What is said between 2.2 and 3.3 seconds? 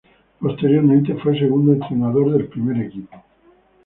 del primer equipo.